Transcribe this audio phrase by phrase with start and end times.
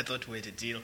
[0.00, 0.80] I thought we had a deal.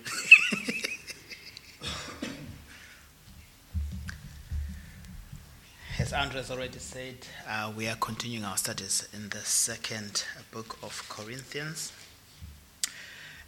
[5.98, 10.76] As Andrew has already said, uh, we are continuing our studies in the second book
[10.82, 11.94] of Corinthians.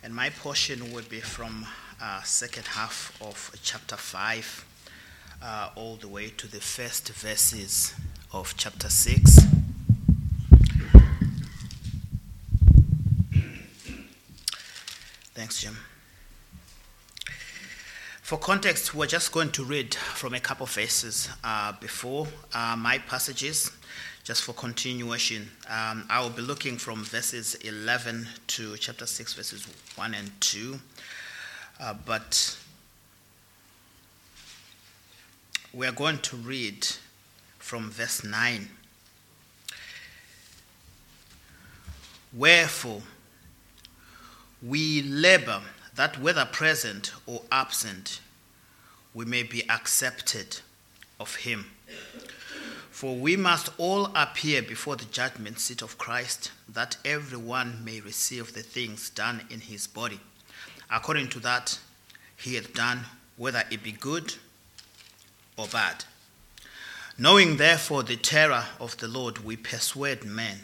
[0.03, 1.67] And my portion would be from
[2.01, 4.65] uh, second half of chapter 5
[5.43, 7.93] uh, all the way to the first verses
[8.33, 9.48] of chapter 6.
[15.39, 15.77] Thanks, Jim.
[18.23, 22.75] For context, we're just going to read from a couple of verses uh, before uh,
[22.77, 23.71] my passages,
[24.25, 25.49] just for continuation.
[25.71, 30.81] Um, I will be looking from verses 11 to chapter 6, verses 1 and 2.
[31.79, 32.59] Uh, but
[35.73, 36.85] we are going to read
[37.61, 38.69] from verse 9.
[42.33, 43.03] Wherefore,
[44.63, 45.63] we labor
[45.95, 48.21] that whether present or absent,
[49.15, 50.61] we may be accepted
[51.21, 51.67] of him.
[52.91, 58.53] For we must all appear before the judgment seat of Christ, that everyone may receive
[58.53, 60.21] the things done in his body,
[60.91, 61.79] according to that
[62.37, 63.01] he hath done,
[63.37, 64.35] whether it be good
[65.57, 66.05] or bad.
[67.17, 70.59] Knowing therefore the terror of the Lord, we persuade men.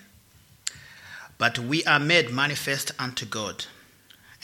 [1.38, 3.66] But we are made manifest unto God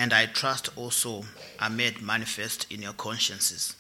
[0.01, 1.27] and I trust also
[1.59, 3.77] are made manifest in your consciences.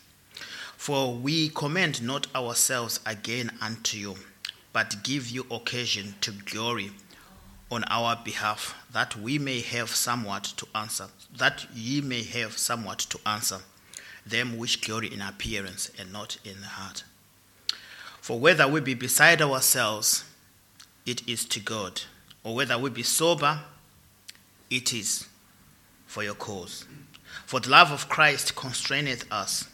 [0.76, 4.16] For we commend not ourselves again unto you,
[4.74, 6.90] but give you occasion to glory
[7.70, 11.06] on our behalf, that we may have somewhat to answer,
[11.38, 13.60] that ye may have somewhat to answer
[14.26, 17.02] them which glory in appearance and not in the heart.
[18.20, 20.24] For whether we be beside ourselves,
[21.06, 22.02] it is to God,
[22.44, 23.60] or whether we be sober,
[24.68, 25.26] it is
[26.10, 26.86] for your cause.
[27.46, 29.68] For the love of Christ constraineth us,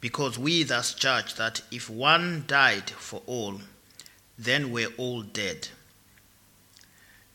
[0.00, 3.60] because we thus judge that if one died for all,
[4.36, 5.68] then we're all dead.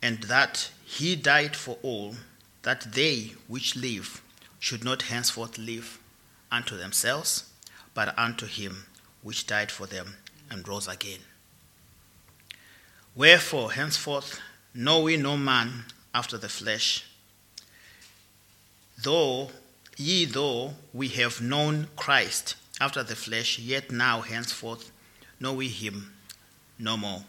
[0.01, 2.15] And that he died for all,
[2.63, 4.21] that they which live
[4.59, 5.97] should not henceforth live
[6.51, 7.49] unto themselves,
[7.93, 8.85] but unto him
[9.23, 10.17] which died for them
[10.51, 11.19] and rose again.
[13.15, 14.41] Wherefore, henceforth,
[14.73, 17.05] know we no man after the flesh
[19.01, 19.49] though
[19.97, 24.91] ye though we have known Christ after the flesh, yet now henceforth
[25.39, 26.13] know we him
[26.77, 27.23] no more.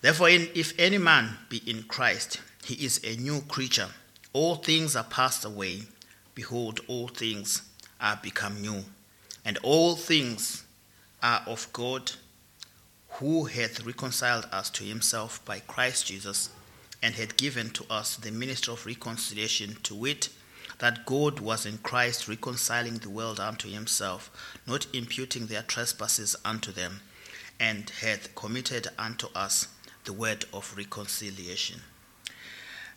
[0.00, 3.88] Therefore, if any man be in Christ, he is a new creature.
[4.32, 5.82] All things are passed away.
[6.34, 7.62] Behold, all things
[8.00, 8.84] are become new.
[9.44, 10.64] And all things
[11.22, 12.12] are of God,
[13.12, 16.50] who hath reconciled us to himself by Christ Jesus,
[17.02, 20.28] and hath given to us the ministry of reconciliation, to wit,
[20.78, 24.30] that God was in Christ reconciling the world unto himself,
[24.66, 27.00] not imputing their trespasses unto them,
[27.58, 29.68] and hath committed unto us
[30.04, 31.80] the word of reconciliation.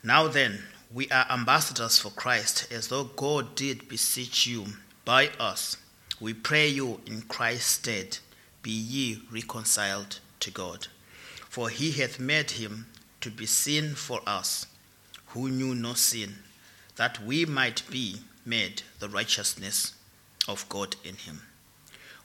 [0.03, 4.65] Now then, we are ambassadors for Christ, as though God did beseech you
[5.03, 5.77] by us.
[6.19, 8.19] We pray you in Christ's stead,
[8.61, 10.87] be ye reconciled to God.
[11.49, 12.87] For he hath made him
[13.21, 14.67] to be sin for us,
[15.27, 16.35] who knew no sin
[16.95, 19.93] that we might be made the righteousness
[20.47, 21.41] of God in him.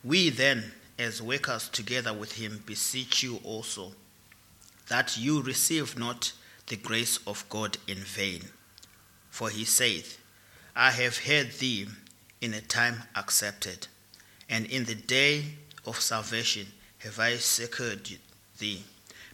[0.03, 3.93] We then, as workers together with him, beseech you also
[4.88, 6.32] that you receive not
[6.69, 8.43] the grace of God in vain.
[9.31, 10.19] For he saith,
[10.75, 11.87] I have heard thee
[12.41, 13.88] in a time accepted,
[14.49, 15.44] and in the day
[15.84, 16.66] of salvation
[16.99, 18.09] have I secured
[18.59, 18.84] thee.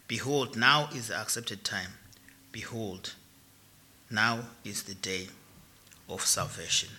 [0.07, 1.91] Behold, now is the accepted time.
[2.51, 3.13] Behold,
[4.13, 5.27] now is the day
[6.07, 6.89] of salvation.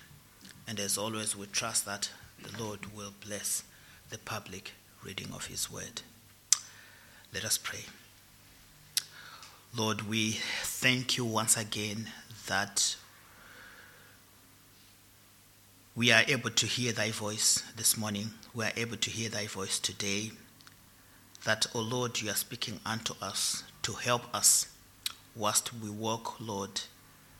[0.67, 2.11] And as always, we trust that
[2.43, 3.63] the Lord will bless
[4.11, 6.03] the public reading of His word.
[7.33, 7.85] Let us pray.
[9.77, 10.33] Lord, we
[10.63, 12.09] thank you once again
[12.49, 12.97] that
[15.97, 18.31] we are able to hear thy voice this morning.
[18.53, 20.33] We are able to hear thy voice today.
[21.44, 24.67] That, O oh Lord, you are speaking unto us to help us
[25.37, 26.81] whilst we walk, Lord,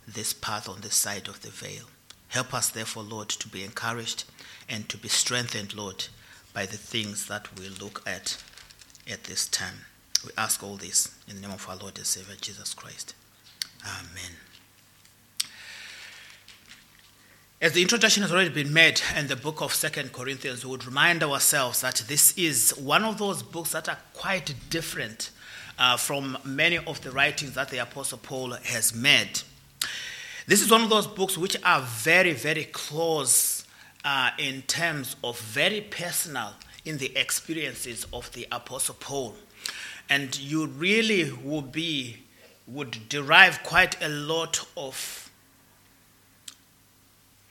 [0.07, 1.85] this path on this side of the veil.
[2.29, 4.25] Help us, therefore, Lord, to be encouraged
[4.69, 6.07] and to be strengthened, Lord,
[6.53, 8.43] by the things that we look at
[9.11, 9.85] at this time.
[10.25, 13.15] We ask all this in the name of our Lord and Savior, Jesus Christ.
[13.85, 14.33] Amen.
[17.61, 20.85] As the introduction has already been made in the book of Second Corinthians, we would
[20.85, 25.31] remind ourselves that this is one of those books that are quite different
[25.79, 29.41] uh, from many of the writings that the Apostle Paul has made.
[30.47, 33.65] This is one of those books which are very, very close
[34.05, 36.53] uh, in terms of very personal
[36.85, 39.37] in the experiences of the Apostle Paul.
[40.11, 42.25] And you really would be,
[42.67, 45.31] would derive quite a lot of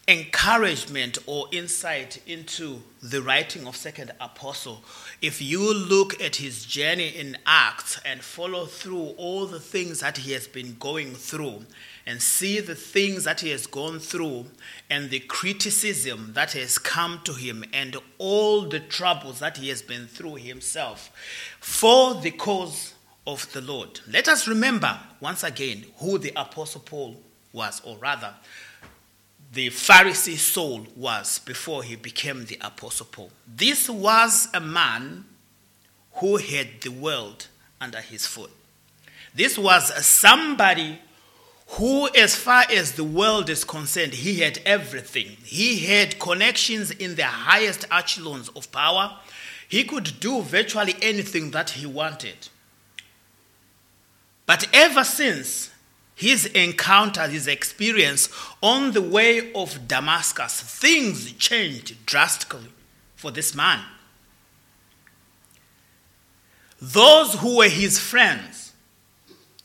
[0.08, 4.84] encouragement or insight into the writing of second apostle
[5.22, 10.18] if you look at his journey in acts and follow through all the things that
[10.18, 11.66] he has been going through
[12.06, 14.46] and see the things that he has gone through
[14.90, 19.82] and the criticism that has come to him and all the troubles that he has
[19.82, 21.12] been through himself
[21.60, 22.94] for the cause
[23.26, 27.16] of the lord let us remember once again who the apostle paul
[27.54, 28.34] was or rather
[29.54, 33.30] the Pharisee Saul was before he became the Apostle Paul.
[33.48, 35.26] This was a man
[36.14, 37.48] who had the world
[37.80, 38.50] under his foot.
[39.36, 41.00] This was somebody
[41.74, 45.38] who, as far as the world is concerned, he had everything.
[45.44, 49.18] He had connections in the highest echelons of power.
[49.68, 52.50] He could do virtually anything that he wanted.
[54.46, 55.72] But ever since
[56.16, 58.30] his encounter, his experience
[58.62, 62.70] on the way of Damascus, things changed drastically
[63.16, 63.84] for this man.
[66.80, 68.63] Those who were his friends,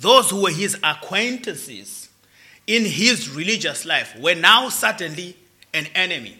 [0.00, 2.08] those who were his acquaintances
[2.66, 5.36] in his religious life, were now suddenly
[5.72, 6.36] an enemy.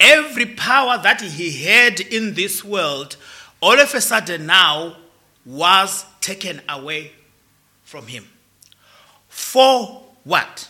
[0.00, 3.16] Every power that he had in this world,
[3.60, 4.96] all of a sudden now,
[5.44, 7.12] was taken away
[7.84, 8.26] from him.
[9.28, 10.68] For what?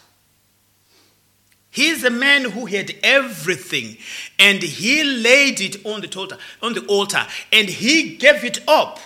[1.71, 3.99] He is a man who had everything
[4.39, 8.99] and he laid it on the altar, on the altar and he gave it up.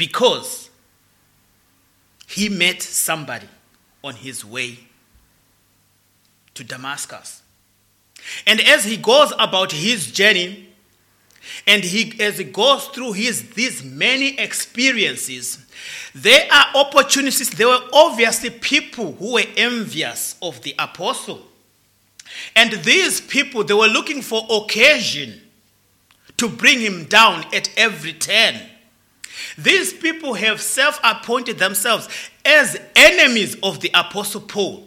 [0.00, 0.70] Because
[2.26, 3.46] he met somebody
[4.02, 4.78] on his way
[6.54, 7.42] to Damascus.
[8.46, 10.70] And as he goes about his journey,
[11.66, 15.58] and he, as he goes through his, these many experiences,
[16.14, 17.50] there are opportunities.
[17.50, 21.42] There were obviously people who were envious of the apostle.
[22.56, 25.42] And these people, they were looking for occasion
[26.38, 28.69] to bring him down at every turn.
[29.56, 32.08] These people have self appointed themselves
[32.44, 34.86] as enemies of the Apostle Paul.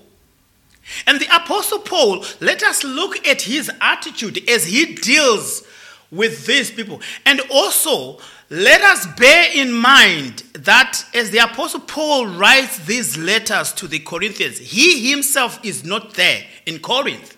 [1.07, 5.63] And the Apostle Paul, let us look at his attitude as he deals
[6.11, 7.01] with these people.
[7.25, 8.19] And also,
[8.49, 13.99] let us bear in mind that as the Apostle Paul writes these letters to the
[13.99, 17.37] Corinthians, he himself is not there in Corinth,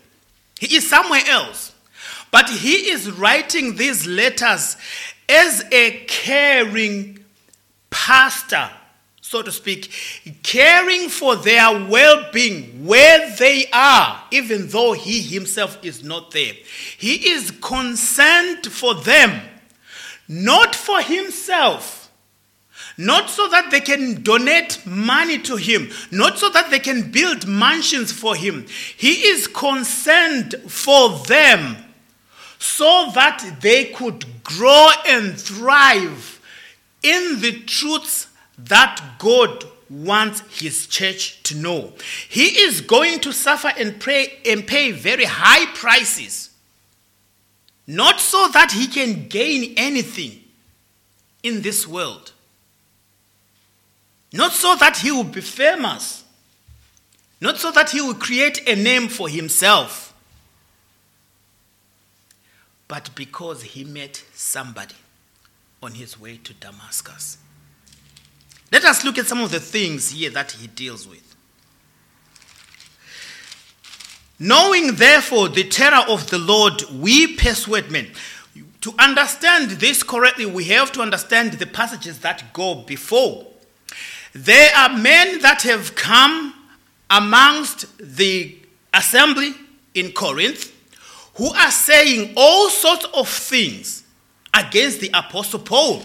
[0.60, 1.72] he is somewhere else.
[2.32, 4.76] But he is writing these letters
[5.28, 7.20] as a caring
[7.90, 8.70] pastor,
[9.22, 9.92] so to speak,
[10.44, 16.54] caring for their well being where they are, even though he himself is not there.
[16.98, 19.42] He is concerned for them
[20.28, 22.12] not for himself,
[22.98, 27.48] not so that they can donate money to him, not so that they can build
[27.48, 28.66] mansions for him.
[28.98, 31.78] He is concerned for them
[32.58, 36.40] so that they could grow and thrive
[37.04, 38.28] in the truths
[38.58, 41.94] that God wants his church to know.
[42.30, 46.50] He is going to suffer and pray and pay very high prices.
[47.86, 50.42] Not so that he can gain anything
[51.44, 52.32] in this world,
[54.34, 56.24] not so that he will be famous,
[57.40, 60.15] not so that he will create a name for himself,
[62.96, 64.96] but because he met somebody
[65.84, 67.38] on his way to Damascus.
[68.72, 71.36] Let us look at some of the things here that he deals with.
[74.40, 78.12] Knowing therefore the terror of the Lord, we persuade men.
[78.80, 83.46] To understand this correctly, we have to understand the passages that go before.
[84.32, 86.54] There are men that have come
[87.10, 88.58] amongst the
[88.94, 89.54] assembly
[89.94, 90.72] in Corinth
[91.36, 94.04] who are saying all sorts of things
[94.54, 96.02] against the Apostle Paul.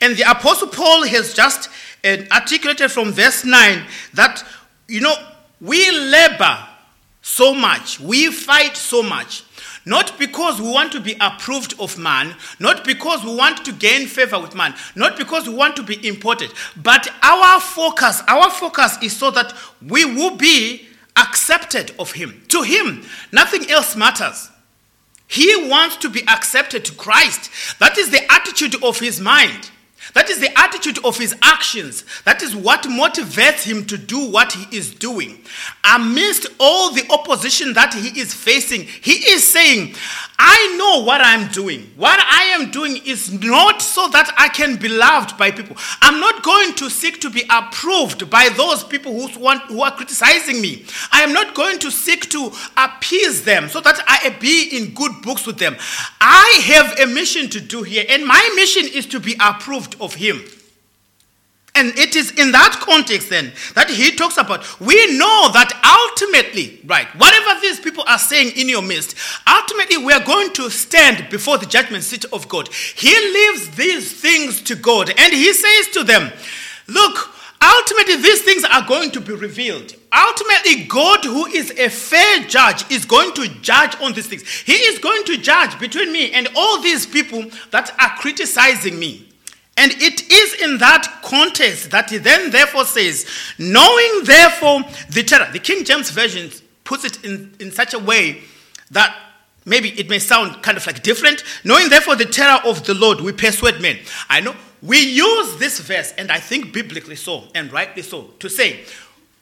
[0.00, 1.68] And the Apostle Paul has just
[2.04, 4.44] uh, articulated from verse 9 that,
[4.88, 5.14] you know,
[5.60, 6.58] we labor
[7.20, 9.44] so much, we fight so much,
[9.86, 14.08] not because we want to be approved of man, not because we want to gain
[14.08, 18.98] favor with man, not because we want to be important, but our focus, our focus
[19.02, 19.54] is so that
[19.86, 22.42] we will be accepted of him.
[22.48, 24.50] To him, nothing else matters.
[25.28, 27.50] He wants to be accepted to Christ.
[27.78, 29.70] That is the attitude of his mind.
[30.14, 32.04] That is the attitude of his actions.
[32.24, 35.40] That is what motivates him to do what he is doing.
[35.84, 39.94] Amidst all the opposition that he is facing, he is saying,
[40.44, 41.92] I know what I'm doing.
[41.96, 45.76] What I am doing is not so that I can be loved by people.
[46.00, 49.92] I'm not going to seek to be approved by those people who, want, who are
[49.92, 50.84] criticizing me.
[51.12, 55.12] I am not going to seek to appease them so that I be in good
[55.22, 55.76] books with them.
[56.20, 60.14] I have a mission to do here, and my mission is to be approved of
[60.16, 60.42] Him.
[61.74, 64.78] And it is in that context then that he talks about.
[64.78, 69.16] We know that ultimately, right, whatever these people are saying in your midst,
[69.48, 72.68] ultimately we are going to stand before the judgment seat of God.
[72.68, 76.30] He leaves these things to God and he says to them,
[76.88, 79.94] Look, ultimately these things are going to be revealed.
[80.12, 84.46] Ultimately, God, who is a fair judge, is going to judge on these things.
[84.46, 89.31] He is going to judge between me and all these people that are criticizing me.
[89.76, 93.26] And it is in that context that he then therefore says,
[93.58, 95.48] knowing therefore the terror.
[95.50, 96.50] The King James Version
[96.84, 98.42] puts it in, in such a way
[98.90, 99.16] that
[99.64, 101.42] maybe it may sound kind of like different.
[101.64, 103.98] Knowing therefore the terror of the Lord, we persuade men.
[104.28, 108.50] I know we use this verse, and I think biblically so, and rightly so, to
[108.50, 108.80] say,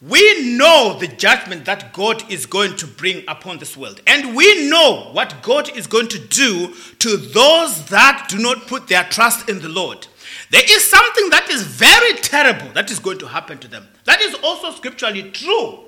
[0.03, 4.01] we know the judgment that God is going to bring upon this world.
[4.07, 8.89] And we know what God is going to do to those that do not put
[8.89, 10.07] their trust in the Lord.
[10.51, 13.87] There is something that is very terrible that is going to happen to them.
[14.05, 15.85] That is also scripturally true.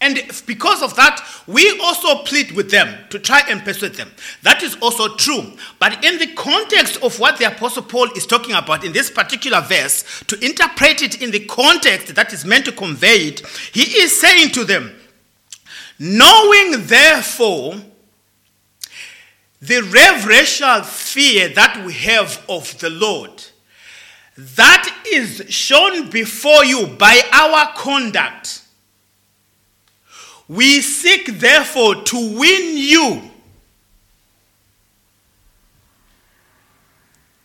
[0.00, 4.10] And because of that, we also plead with them to try and persuade them.
[4.42, 5.52] That is also true.
[5.78, 9.60] But in the context of what the Apostle Paul is talking about in this particular
[9.60, 14.20] verse, to interpret it in the context that is meant to convey it, he is
[14.20, 14.92] saying to them,
[16.00, 17.76] Knowing therefore
[19.60, 23.44] the reverential fear that we have of the Lord
[24.56, 28.62] that is shown before you by our conduct.
[30.48, 33.30] We seek, therefore, to win you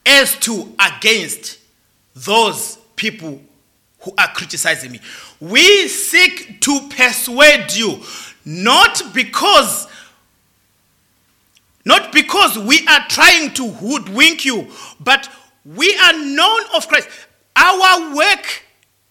[0.05, 1.59] as to against
[2.15, 3.41] those people
[3.99, 4.99] who are criticizing me.
[5.39, 8.01] We seek to persuade you,
[8.43, 9.87] not because
[11.85, 14.67] not because we are trying to hoodwink you,
[14.99, 15.29] but
[15.75, 17.09] we are known of Christ.
[17.55, 18.63] Our work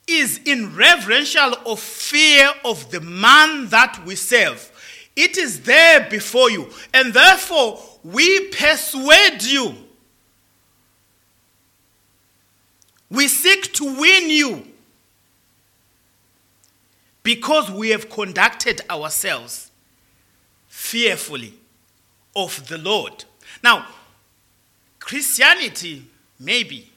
[0.06, 4.72] is in reverential of fear of the man that we serve.
[5.14, 6.70] It is there before you.
[6.94, 9.74] And therefore, we persuade you.
[13.10, 14.66] We seek to win you
[17.22, 19.70] because we have conducted ourselves
[20.68, 21.54] fearfully
[22.34, 23.24] of the Lord.
[23.62, 23.86] Now,
[24.98, 26.04] Christianity
[26.38, 26.90] maybe,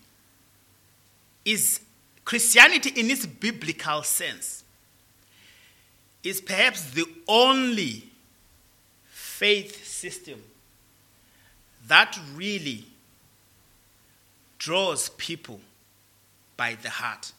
[1.45, 1.81] is
[2.25, 4.63] Christianity in its biblical sense
[6.23, 8.03] is perhaps the only
[9.09, 10.41] faith system
[11.87, 12.85] that really
[14.57, 15.59] draws people
[16.57, 17.31] by the heart.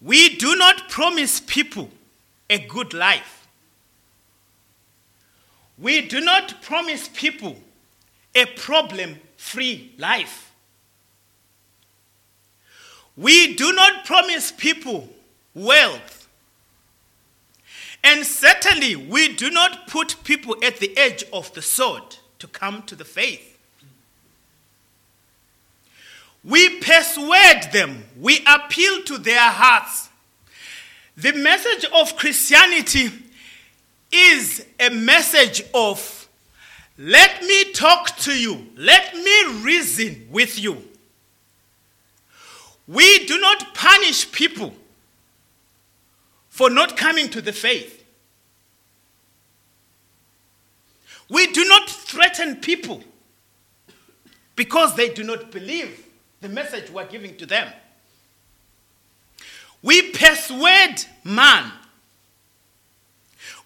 [0.00, 1.90] We do not promise people
[2.48, 3.46] a good life.
[5.76, 7.58] We do not promise people
[8.34, 10.52] a problem free life.
[13.16, 15.08] We do not promise people
[15.54, 16.28] wealth.
[18.02, 22.82] And certainly, we do not put people at the edge of the sword to come
[22.82, 23.50] to the faith.
[26.42, 30.10] We persuade them, we appeal to their hearts.
[31.16, 33.10] The message of Christianity
[34.12, 36.23] is a message of
[36.96, 38.66] let me talk to you.
[38.76, 40.82] Let me reason with you.
[42.86, 44.74] We do not punish people
[46.50, 48.04] for not coming to the faith.
[51.28, 53.02] We do not threaten people
[54.54, 56.06] because they do not believe
[56.40, 57.72] the message we're giving to them.
[59.82, 61.72] We persuade man.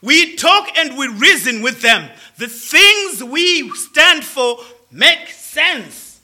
[0.01, 4.59] We talk and we reason with them the things we stand for
[4.93, 6.21] make sense.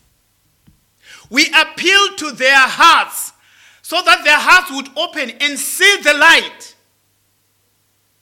[1.29, 3.33] We appeal to their hearts
[3.83, 6.75] so that their hearts would open and see the light.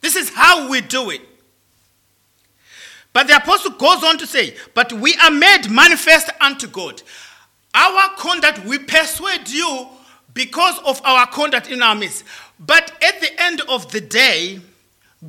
[0.01, 1.21] This is how we do it.
[3.13, 7.03] But the apostle goes on to say, But we are made manifest unto God.
[7.75, 9.89] Our conduct, we persuade you
[10.35, 12.25] because of our conduct in our midst.
[12.59, 14.61] But at the end of the day,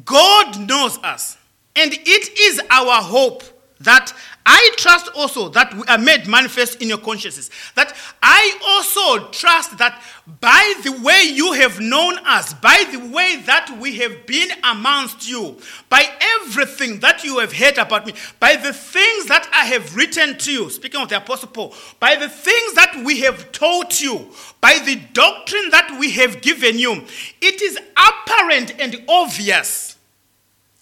[0.05, 1.37] God knows us.
[1.75, 3.43] And it is our hope
[3.79, 4.13] that
[4.45, 7.49] I trust also that we are made manifest in your consciences.
[7.75, 10.01] That I also trust that
[10.41, 15.29] by the way you have known us, by the way that we have been amongst
[15.29, 15.57] you,
[15.89, 16.05] by
[16.41, 20.51] everything that you have heard about me, by the things that I have written to
[20.51, 24.79] you, speaking of the Apostle Paul, by the things that we have taught you, by
[24.79, 27.05] the doctrine that we have given you,
[27.41, 29.97] it is apparent and obvious.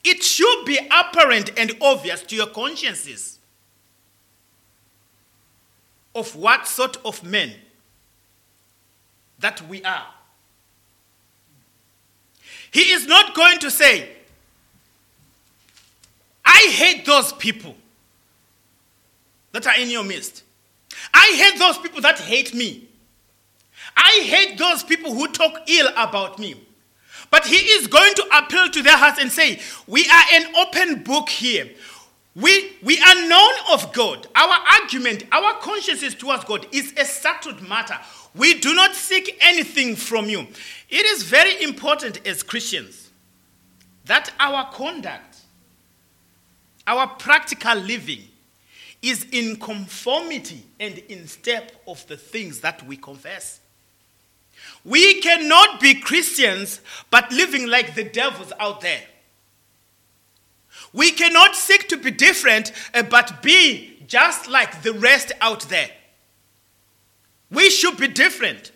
[0.03, 3.37] It should be apparent and obvious to your consciences
[6.13, 7.51] of what sort of men
[9.39, 10.07] that we are.
[12.71, 14.09] He is not going to say,
[16.45, 17.75] I hate those people
[19.51, 20.43] that are in your midst.
[21.13, 22.87] I hate those people that hate me.
[23.95, 26.55] I hate those people who talk ill about me.
[27.29, 31.03] But he is going to appeal to their hearts and say, We are an open
[31.03, 31.69] book here.
[32.35, 34.27] We, we are known of God.
[34.35, 37.97] Our argument, our consciences towards God is a settled matter.
[38.33, 40.47] We do not seek anything from you.
[40.89, 43.09] It is very important as Christians
[44.05, 45.39] that our conduct,
[46.87, 48.23] our practical living,
[49.01, 53.59] is in conformity and in step of the things that we confess.
[54.85, 59.01] We cannot be Christians but living like the devils out there.
[60.93, 65.89] We cannot seek to be different, uh, but be just like the rest out there.
[67.49, 68.71] We should be different.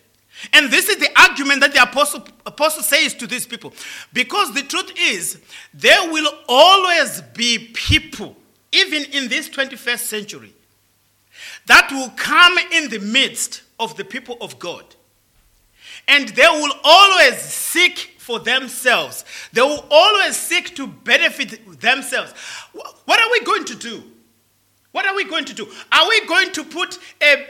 [0.52, 3.72] And this is the argument that the apostle, apostle says to these people.
[4.12, 5.40] Because the truth is,
[5.72, 8.36] there will always be people,
[8.72, 10.52] even in this 21st century,
[11.66, 14.84] that will come in the midst of the people of God.
[16.06, 19.24] And they will always seek for themselves.
[19.52, 22.32] They will always seek to benefit themselves.
[22.72, 24.02] What are we going to do?
[24.90, 25.68] What are we going to do?
[25.92, 27.46] Are we going to put a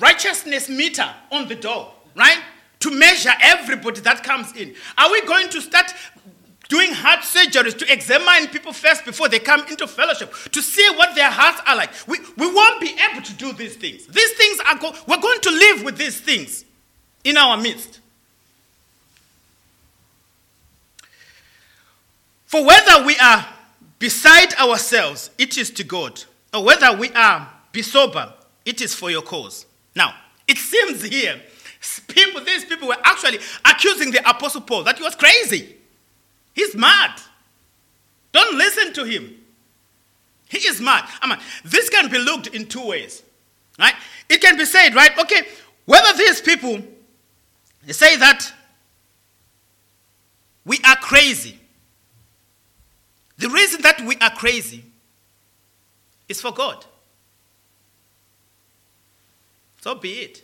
[0.00, 2.38] righteousness meter on the door, right?
[2.80, 4.74] To measure everybody that comes in.
[4.96, 5.92] Are we going to start
[6.70, 11.14] doing heart surgeries to examine people first before they come into fellowship to see what
[11.14, 11.90] their hearts are like?
[12.08, 14.06] We, we won't be able to do these things.
[14.06, 16.64] These things are go- we're going to live with these things
[17.22, 18.00] in our midst.
[22.52, 23.46] For whether we are
[23.98, 28.30] beside ourselves, it is to God, or whether we are be sober,
[28.66, 29.64] it is for your cause.
[29.96, 30.14] Now,
[30.46, 31.40] it seems here,
[32.08, 35.76] people, these people were actually accusing the Apostle Paul that he was crazy.
[36.52, 37.22] He's mad.
[38.32, 39.34] Don't listen to him.
[40.50, 41.08] He is mad.
[41.22, 43.22] I mean, this can be looked in two ways.
[43.78, 43.94] Right?
[44.28, 45.18] It can be said, right?
[45.18, 45.40] Okay,
[45.86, 46.82] whether these people
[47.86, 48.52] they say that
[50.66, 51.58] we are crazy
[53.42, 54.84] the reason that we are crazy
[56.28, 56.84] is for God.
[59.80, 60.42] So be it.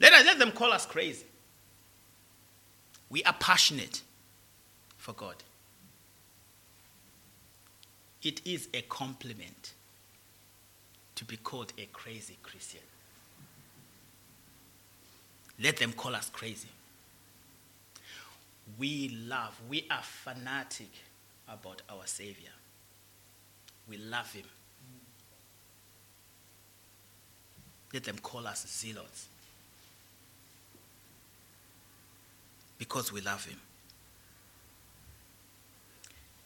[0.00, 1.26] Let, let them call us crazy.
[3.08, 4.02] We are passionate
[4.98, 5.36] for God.
[8.24, 9.74] It is a compliment
[11.14, 12.80] to be called a crazy Christian.
[15.62, 16.68] Let them call us crazy
[18.78, 20.90] we love, we are fanatic
[21.48, 22.50] about our Savior.
[23.88, 24.44] We love Him.
[27.92, 29.28] Let them call us zealots.
[32.78, 33.58] Because we love Him.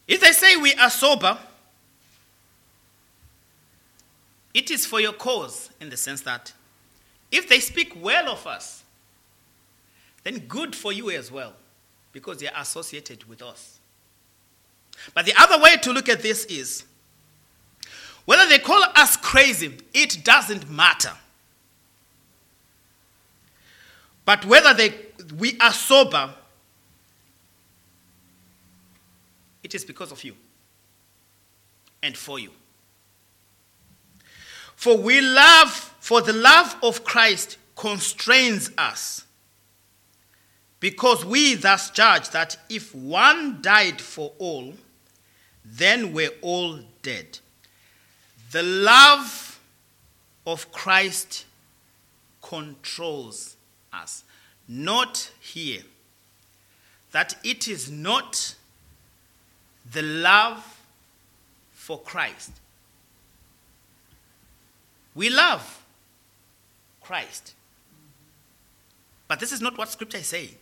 [0.09, 1.39] If they say we are sober,
[4.53, 6.53] it is for your cause in the sense that
[7.31, 8.83] if they speak well of us,
[10.23, 11.55] then good for you as well
[12.15, 13.81] because they are associated with us.
[15.13, 16.85] But the other way to look at this is
[18.25, 21.11] whether they call us crazy, it doesn't matter.
[24.25, 24.95] But whether they,
[25.37, 26.33] we are sober,
[29.63, 30.35] it is because of you
[32.03, 32.51] and for you.
[34.77, 39.25] For we love, for the love of Christ constrains us
[40.85, 44.75] because we thus judge that if one died for all,
[45.65, 47.39] then we're all dead.
[48.51, 49.59] The love
[50.47, 51.47] of Christ
[52.43, 53.57] controls
[53.95, 54.25] us.
[54.69, 55.81] Not here.
[57.13, 58.55] That it is not
[59.91, 60.83] the love
[61.73, 62.53] for Christ.
[65.15, 65.83] We love
[67.01, 67.55] Christ.
[69.27, 70.57] But this is not what Scripture is saying.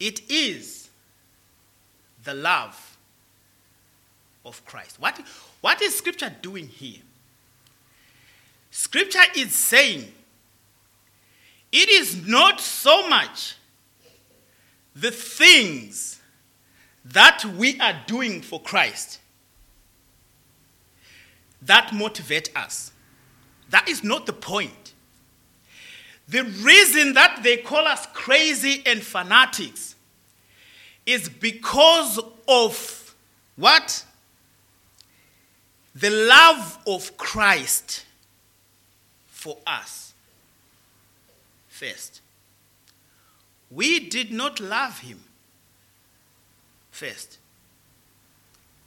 [0.00, 0.88] It is
[2.24, 2.96] the love
[4.44, 4.98] of Christ.
[4.98, 5.20] What,
[5.60, 7.02] what is Scripture doing here?
[8.70, 10.12] Scripture is saying
[11.70, 13.56] it is not so much
[14.96, 16.20] the things
[17.04, 19.20] that we are doing for Christ
[21.62, 22.92] that motivate us.
[23.70, 24.79] That is not the point.
[26.30, 29.96] The reason that they call us crazy and fanatics
[31.04, 33.16] is because of
[33.56, 34.04] what?
[35.96, 38.04] The love of Christ
[39.26, 40.14] for us.
[41.68, 42.20] First,
[43.68, 45.18] we did not love him
[46.92, 47.38] first.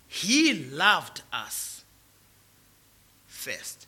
[0.08, 1.84] He loved us
[3.28, 3.86] first.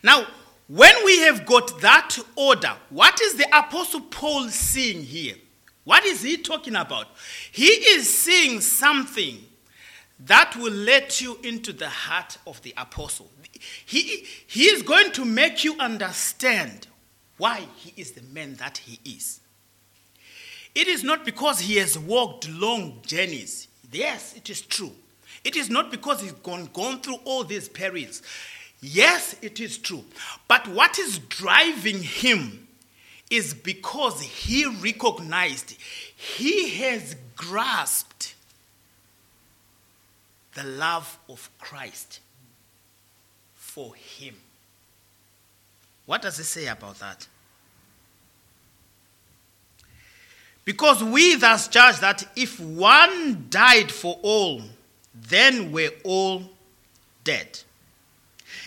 [0.00, 0.28] Now,
[0.66, 5.34] when we have got that order, what is the Apostle Paul seeing here?
[5.84, 7.08] What is he talking about?
[7.52, 9.38] He is seeing something
[10.20, 13.30] that will let you into the heart of the apostle.
[13.84, 16.86] He, he is going to make you understand
[17.36, 19.40] why he is the man that he is.
[20.74, 23.68] It is not because he has walked long journeys.
[23.92, 24.92] Yes, it is true.
[25.44, 28.22] It is not because he's gone, gone through all these perils.
[28.86, 30.04] Yes, it is true.
[30.46, 32.68] But what is driving him
[33.30, 35.74] is because he recognized,
[36.14, 38.34] he has grasped
[40.52, 42.20] the love of Christ
[43.54, 44.34] for him.
[46.04, 47.26] What does it say about that?
[50.66, 54.60] Because we thus judge that if one died for all,
[55.14, 56.42] then we're all
[57.24, 57.63] dead.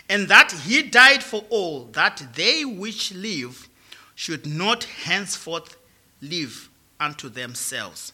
[0.08, 3.68] And that he died for all, that they which live
[4.14, 5.76] should not henceforth
[6.20, 8.12] live unto themselves.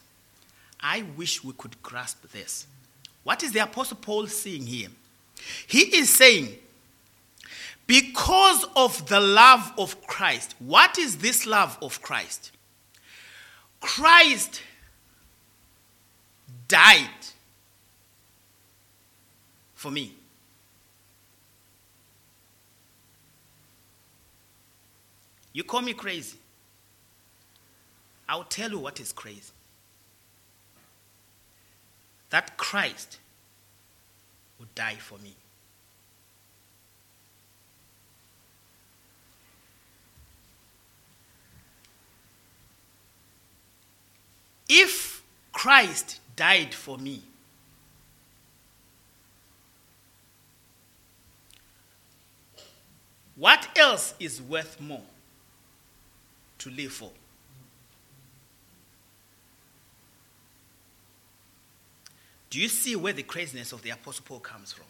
[0.81, 2.67] I wish we could grasp this.
[3.23, 4.89] What is the Apostle Paul saying here?
[5.67, 6.59] He is saying,
[7.87, 12.51] because of the love of Christ, what is this love of Christ?
[13.81, 14.63] Christ
[16.69, 17.09] died
[19.75, 20.15] for me.
[25.55, 26.37] You call me crazy.
[28.29, 29.53] I'll tell you what is crazy.
[32.31, 33.19] That Christ
[34.59, 35.35] would die for me.
[44.69, 47.23] If Christ died for me,
[53.37, 55.03] what else is worth more
[56.65, 57.11] to live for?
[62.49, 64.87] Do you see where the craziness of the Apostle Paul comes from?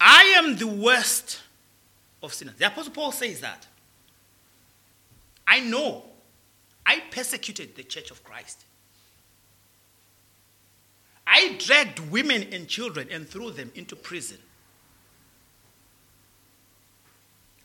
[0.00, 1.40] I am the worst
[2.22, 2.54] of sinners.
[2.56, 3.66] The Apostle Paul says that.
[5.46, 6.04] I know
[6.86, 8.64] I persecuted the church of Christ.
[11.26, 14.38] I dragged women and children and threw them into prison.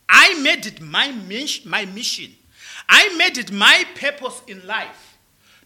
[0.10, 1.12] I made it my,
[1.66, 2.32] my mission.
[2.88, 5.18] I made it my purpose in life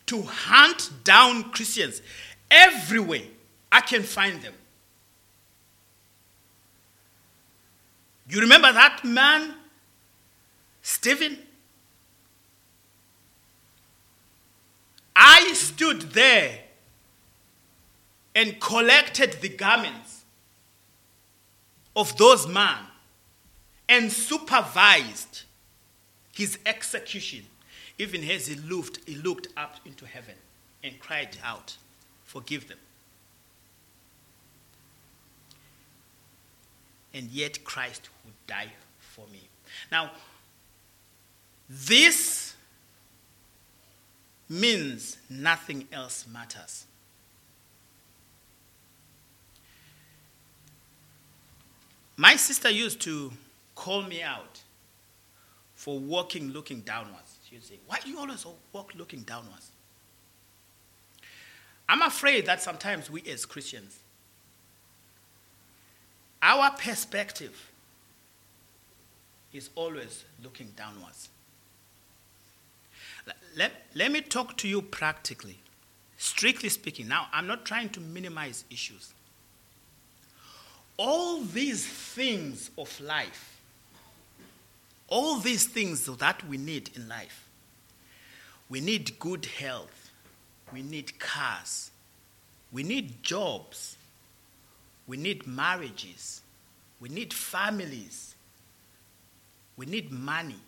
[0.08, 2.02] to hunt down Christians
[2.50, 3.22] everywhere
[3.72, 4.54] I can find them.
[8.28, 9.54] You remember that man,
[10.82, 11.38] Stephen?
[15.16, 16.60] I stood there
[18.34, 20.24] and collected the garments
[21.96, 22.78] of those men
[23.92, 25.44] and supervised
[26.32, 27.46] his execution,
[28.00, 30.36] even as he looked, he looked up into heaven
[30.82, 31.76] and cried out,
[32.24, 32.78] Forgive them.
[37.14, 39.50] And yet Christ would die for me.
[39.92, 40.12] Now,
[41.70, 42.56] this
[44.48, 46.86] means nothing else matters.
[52.16, 53.34] My sister used to
[53.82, 54.62] call me out
[55.74, 57.40] for walking looking downwards.
[57.50, 59.72] She would say, Why do you always walk looking downwards?
[61.90, 63.98] I'm afraid that sometimes we as Christians,
[66.44, 67.72] our perspective
[69.52, 71.30] is always looking downwards.
[73.58, 75.58] Let, let me talk to you practically.
[76.18, 79.12] Strictly speaking, now I'm not trying to minimize issues.
[80.98, 83.51] All these things of life,
[85.12, 87.48] all these things that we need in life,
[88.72, 90.12] We need good health.
[90.72, 91.92] We need cars.
[92.72, 93.98] We need jobs.
[95.06, 96.42] We need marriages.
[97.02, 98.34] We need families.
[99.76, 100.62] We need money.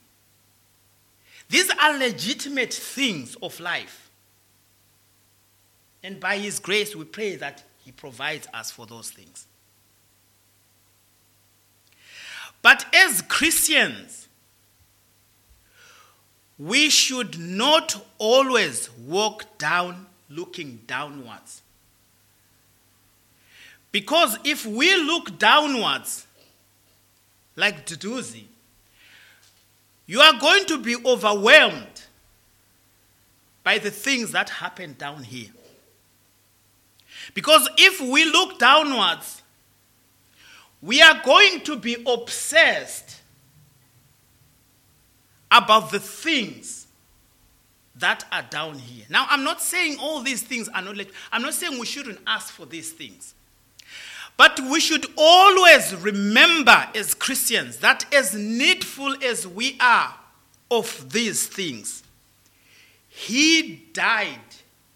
[1.48, 4.10] These are legitimate things of life.
[6.04, 9.48] And by His grace, we pray that He provides us for those things.
[12.62, 14.28] But as Christians,
[16.58, 21.62] we should not always walk down looking downwards.
[23.92, 26.26] Because if we look downwards,
[27.56, 28.46] like Duduzi,
[30.06, 32.04] you are going to be overwhelmed
[33.64, 35.52] by the things that happen down here.
[37.34, 39.42] Because if we look downwards,
[40.82, 43.22] we are going to be obsessed
[45.54, 46.88] about the things
[47.96, 49.06] that are down here.
[49.10, 50.98] Now, I'm not saying all these things are not,
[51.32, 53.36] I'm not saying we shouldn't ask for these things.
[54.36, 60.16] But we should always remember as Christians that as needful as we are
[60.72, 62.02] of these things,
[63.10, 64.40] He died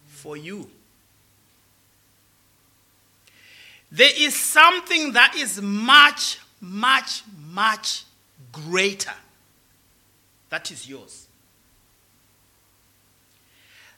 [0.08, 0.67] for you.
[3.91, 8.06] There is something that is much, much, much
[8.52, 9.13] greater
[10.49, 11.27] that is yours.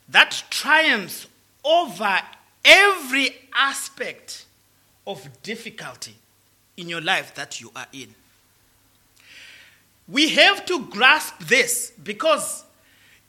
[0.09, 1.27] That triumphs
[1.63, 2.19] over
[2.65, 4.45] every aspect
[5.05, 6.15] of difficulty
[6.77, 8.13] in your life that you are in.
[10.07, 12.63] We have to grasp this because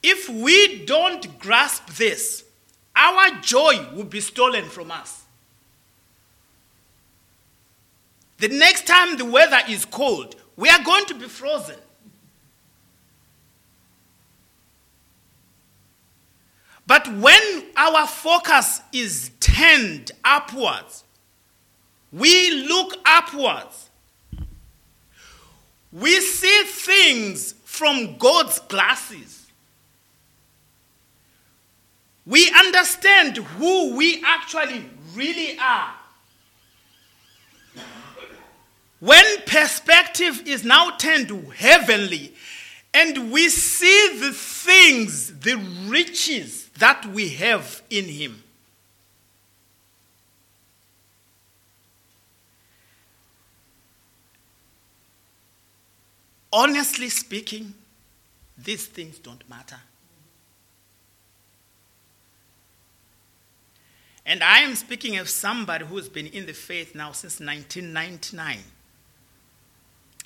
[0.03, 2.45] if we don't grasp this,
[2.97, 5.25] our joy will be stolen from us.
[8.39, 11.77] The next time the weather is cold, we are going to be frozen.
[16.91, 21.05] But when our focus is turned upwards,
[22.13, 23.91] we look upwards.
[25.93, 29.47] We see things from God's glasses.
[32.27, 35.95] We understand who we actually really are.
[38.99, 42.35] When perspective is now turned heavenly,
[42.93, 45.55] and we see the things, the
[45.87, 48.43] riches that we have in Him.
[56.53, 57.75] honestly speaking,
[58.59, 59.79] these things don't matter.
[64.27, 68.59] And I am speaking of somebody who's been in the faith now since 1999.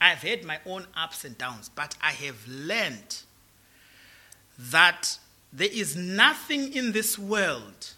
[0.01, 3.23] I've had my own ups and downs, but I have learned
[4.59, 5.19] that
[5.55, 7.93] there is nothing in this world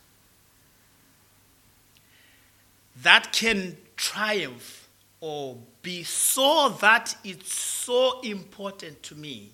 [3.03, 4.89] that can triumph
[5.21, 9.51] or be so that it's so important to me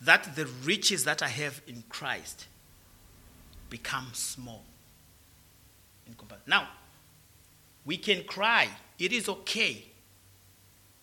[0.00, 2.46] that the riches that I have in Christ
[3.68, 4.64] become small.
[6.46, 6.68] Now,
[7.84, 9.84] we can cry, it is okay.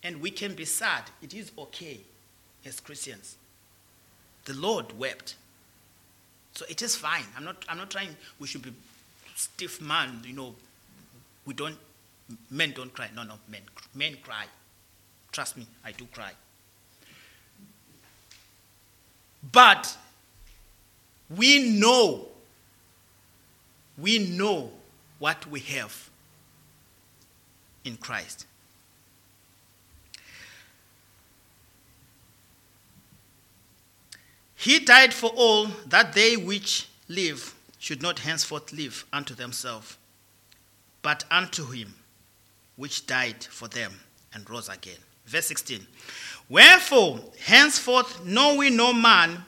[0.02, 2.00] And we can be sad, it is okay
[2.64, 3.36] as Christians.
[4.46, 5.36] The Lord wept.
[6.54, 7.24] So it is fine.
[7.36, 8.72] I'm not, I'm not trying, we should be
[9.34, 10.54] stiff man, you know,
[11.44, 11.76] we don't
[12.50, 13.08] Men don't cry.
[13.14, 13.60] No, no, men,
[13.94, 14.46] men cry.
[15.32, 16.32] Trust me, I do cry.
[19.52, 19.96] But
[21.34, 22.28] we know,
[23.96, 24.72] we know
[25.18, 26.10] what we have
[27.84, 28.45] in Christ.
[34.66, 39.96] He died for all that they which live should not henceforth live unto themselves,
[41.02, 41.94] but unto him
[42.74, 43.92] which died for them
[44.34, 44.98] and rose again.
[45.24, 45.86] Verse 16.
[46.48, 49.44] Wherefore, henceforth know we no man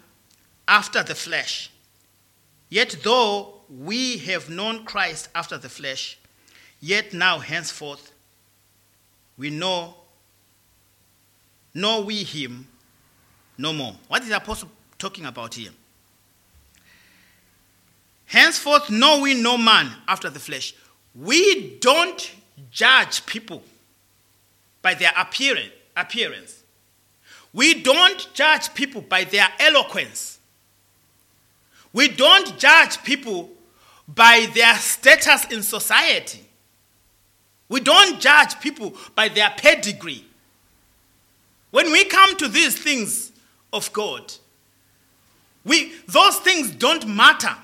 [0.69, 1.73] after the flesh.
[2.69, 6.17] Yet though we have known Christ after the flesh,
[6.79, 8.13] yet now henceforth
[9.37, 9.97] we know,
[11.75, 12.69] know we him
[13.59, 13.97] no more.
[14.07, 15.71] What is apostle talking about here?
[18.27, 20.75] Henceforth know we no man after the flesh.
[21.15, 22.31] We don't
[22.71, 23.63] judge people
[24.83, 26.63] by their appearance.
[27.53, 30.39] We don't judge people by their eloquence.
[31.93, 33.51] We don't judge people
[34.07, 36.45] by their status in society.
[37.69, 40.25] We don't judge people by their pedigree.
[41.71, 43.33] When we come to these things
[43.73, 44.33] of God,
[45.65, 47.55] We, those things don't matter.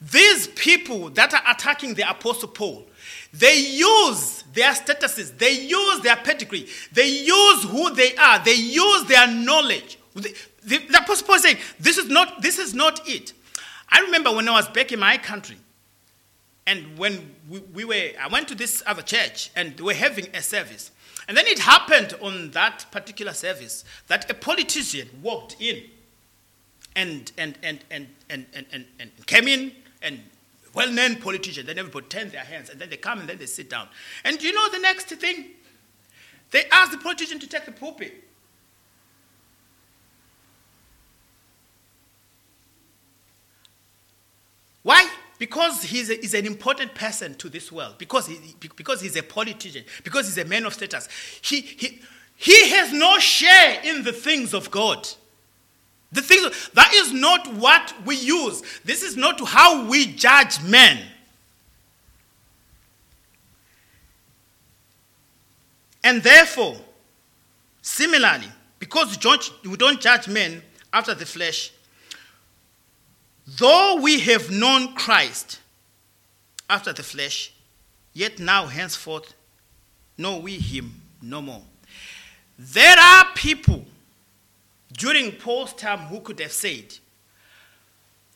[0.00, 2.86] These people that are attacking the Apostle Paul,
[3.32, 9.04] they use their statuses, they use their pedigree, they use who they are, they use
[9.04, 9.98] their knowledge.
[10.14, 13.32] The, the, the Apostle Paul is saying, this is, not, this is not it.
[13.88, 15.56] I remember when I was back in my country,
[16.66, 20.28] and when we, we were, I went to this other church, and they were having
[20.34, 20.90] a service.
[21.28, 25.84] And then it happened on that particular service that a politician walked in
[26.94, 30.20] and, and, and, and, and, and, and, and came in and
[30.74, 33.68] well-known politician, then everybody turns their hands and then they come and then they sit
[33.68, 33.88] down.
[34.24, 35.46] And you know the next thing?
[36.50, 38.24] They ask the politician to take the pulpit.
[44.82, 45.08] Why?
[45.38, 48.38] Because he's, a, he's an important person to this world, because, he,
[48.76, 51.08] because he's a politician, because he's a man of status.
[51.40, 52.00] He, he,
[52.36, 55.08] he has no share in the things of God.
[56.12, 58.62] The things, that is not what we use.
[58.84, 60.98] This is not how we judge men.
[66.04, 66.76] And therefore,
[67.80, 68.48] similarly,
[68.78, 69.16] because
[69.64, 71.72] we don't judge men after the flesh,
[73.46, 75.60] though we have known Christ
[76.68, 77.52] after the flesh,
[78.12, 79.32] yet now henceforth
[80.18, 81.62] know we him no more.
[82.58, 83.84] There are people
[84.92, 86.98] during Paul's time who could have said,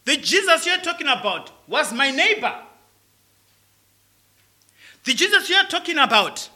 [0.05, 2.55] The Jesus you're talking about was my neighbor.
[5.05, 6.49] The Jesus you're talking about,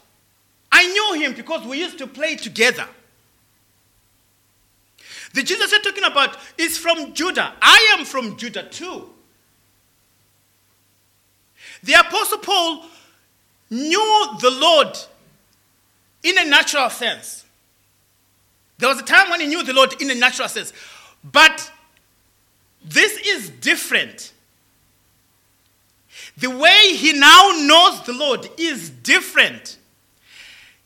[0.71, 2.87] I knew him because we used to play together.
[5.33, 7.53] The Jesus you're talking about is from Judah.
[7.61, 9.09] I am from Judah too.
[11.83, 12.85] The Apostle Paul
[13.69, 14.97] knew the Lord
[16.23, 17.45] in a natural sense.
[18.81, 20.73] There was a time when he knew the Lord in a natural sense.
[21.23, 21.71] But
[22.83, 24.33] this is different.
[26.39, 29.77] The way he now knows the Lord is different.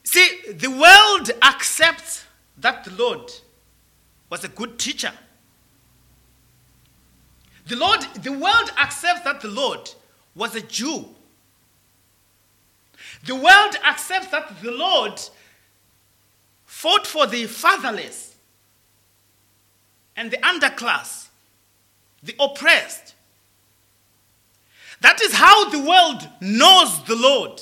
[0.03, 2.25] See, the world accepts
[2.58, 3.31] that the Lord
[4.29, 5.13] was a good teacher.
[7.67, 9.89] The Lord, the world accepts that the Lord
[10.36, 11.15] was a Jew.
[13.25, 15.17] The world accepts that the Lord
[16.75, 18.35] fought for the fatherless
[20.17, 21.29] and the underclass,
[22.21, 23.15] the oppressed.
[24.99, 27.61] That is how the world knows the Lord.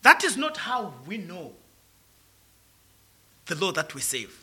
[0.00, 1.52] That is not how we know
[3.44, 4.42] the Lord that we save.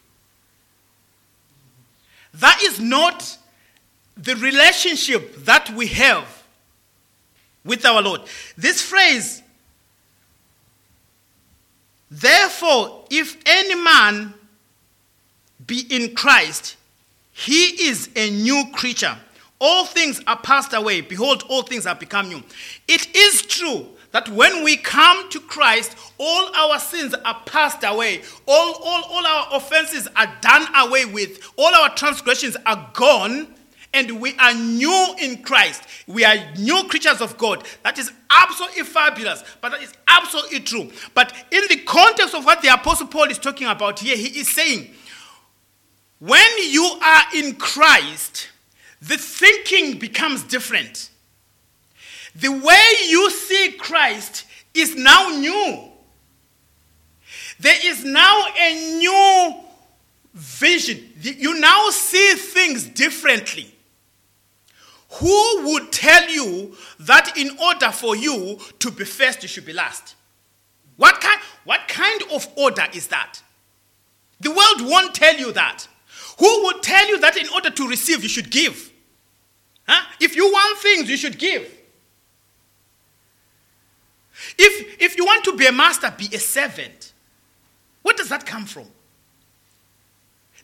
[2.35, 3.35] That is not
[4.15, 6.38] the relationship that we have
[7.63, 8.21] with our Lord.
[8.57, 9.41] This phrase,
[12.09, 14.33] therefore, if any man
[15.65, 16.77] be in Christ,
[17.33, 19.17] he is a new creature.
[19.61, 21.01] All things are passed away.
[21.01, 22.41] Behold, all things have become new.
[22.87, 28.21] It is true that when we come to Christ, all our sins are passed away.
[28.47, 31.51] All, all, all our offenses are done away with.
[31.57, 33.53] All our transgressions are gone
[33.93, 35.84] and we are new in Christ.
[36.08, 37.65] We are new creatures of God.
[37.84, 40.91] That is absolutely fabulous, but that is absolutely true.
[41.13, 44.49] But in the context of what the Apostle Paul is talking about here, he is
[44.49, 44.93] saying,
[46.19, 48.49] when you are in Christ,
[49.02, 51.10] the thinking becomes different.
[52.36, 55.89] The way you see Christ is now new.
[57.60, 59.56] There is now a new
[60.34, 61.12] vision.
[61.21, 63.73] You now see things differently.
[65.13, 69.73] Who would tell you that in order for you to be first, you should be
[69.73, 70.15] last?
[70.97, 73.41] What kind, what kind of order is that?
[74.39, 75.87] The world won't tell you that.
[76.37, 78.91] Who would tell you that in order to receive, you should give?
[79.87, 80.05] Huh?
[80.19, 81.63] If you want things, you should give.
[84.57, 87.13] If, if you want to be a master, be a servant.
[88.03, 88.85] Where does that come from?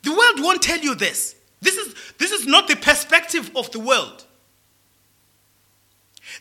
[0.04, 1.36] The world won't tell you this.
[1.62, 4.26] This is, this is not the perspective of the world.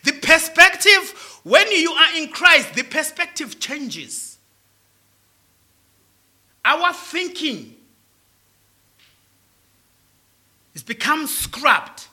[0.03, 4.37] The perspective, when you are in Christ, the perspective changes.
[6.63, 7.75] Our thinking
[10.73, 12.09] is become scrapped.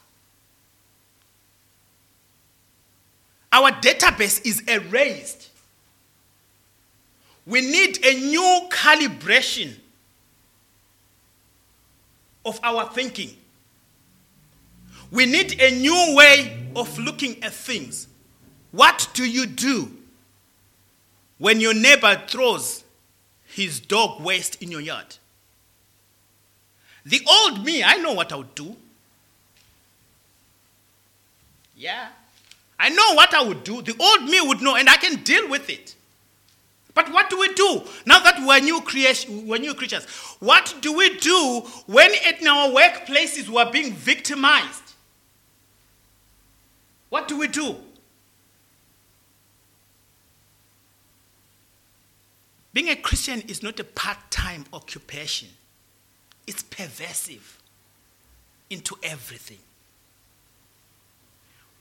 [3.51, 5.51] Our database is erased.
[7.47, 9.77] We need a new calibration
[12.45, 13.37] of our thinking.
[15.11, 18.09] We need a new way of looking at things.
[18.71, 19.93] What do you do
[21.39, 22.85] when your neighbor throws
[23.45, 25.17] his dog waste in your yard?
[27.05, 28.77] The old me, I know what I would do.
[31.77, 32.09] Yeah.
[32.79, 33.83] I know what I would do.
[33.83, 35.95] The old me would know, and I can deal with it.
[36.95, 40.05] But what do we do now that we're new, creation, we're new creatures?
[40.41, 44.92] What do we do when in our workplaces we're being victimized?
[47.13, 47.77] What do we do?
[52.73, 55.51] Being a Christian is not a part time occupation,
[56.47, 57.61] it's pervasive
[58.71, 59.59] into everything.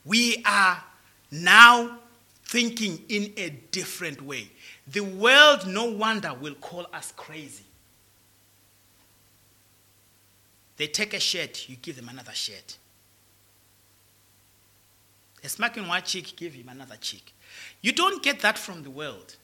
[0.04, 0.84] We are
[1.30, 2.00] now
[2.44, 4.50] thinking in a different way.
[4.86, 7.64] The world, no wonder, will call us crazy.
[10.76, 12.76] They take a shirt, you give them another shirt.
[15.44, 17.34] A smacking one cheek, give him another cheek.
[17.80, 19.36] You don't get that from the world.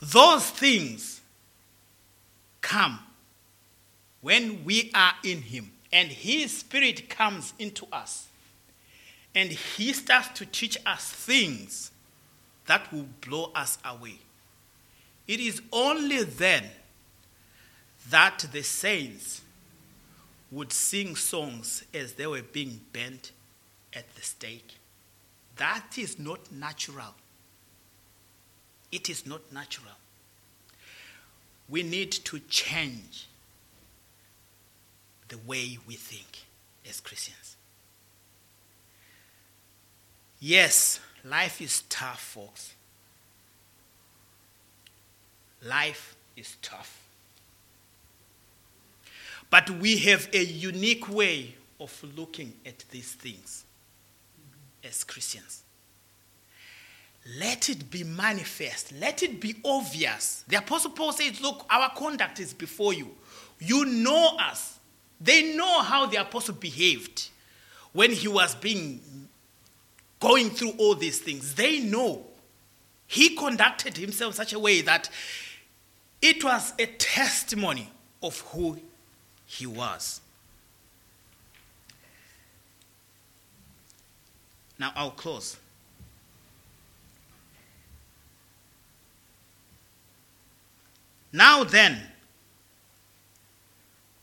[0.00, 1.20] Those things
[2.60, 2.98] come
[4.20, 8.28] when we are in Him and His Spirit comes into us
[9.34, 11.90] and He starts to teach us things
[12.66, 14.18] that will blow us away.
[15.26, 16.64] It is only then
[18.08, 19.42] that the saints
[20.50, 23.32] would sing songs as they were being burnt
[23.94, 24.76] at the stake.
[25.56, 27.14] That is not natural.
[28.92, 29.94] It is not natural.
[31.68, 33.26] We need to change
[35.28, 36.44] the way we think
[36.88, 37.56] as Christians.
[40.40, 42.74] Yes, life is tough, folks.
[45.62, 46.96] Life is tough.
[49.50, 53.64] But we have a unique way of looking at these things
[54.84, 55.62] as Christians.
[57.38, 58.92] Let it be manifest.
[58.92, 60.44] Let it be obvious.
[60.48, 63.10] The Apostle Paul says, Look, our conduct is before you.
[63.58, 64.78] You know us.
[65.20, 67.28] They know how the apostle behaved
[67.92, 69.00] when he was being
[70.18, 71.54] going through all these things.
[71.54, 72.24] They know.
[73.06, 75.10] He conducted himself such a way that
[76.22, 77.90] it was a testimony
[78.22, 78.78] of who
[79.46, 80.20] he was.
[84.80, 85.58] Now I'll close.
[91.30, 92.00] Now then,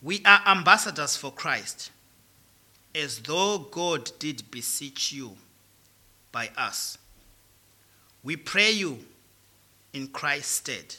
[0.01, 1.91] we are ambassadors for Christ,
[2.95, 5.37] as though God did beseech you
[6.31, 6.97] by us.
[8.23, 9.05] We pray you
[9.93, 10.95] in Christ's stead,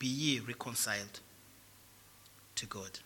[0.00, 1.20] be ye reconciled
[2.56, 2.98] to God.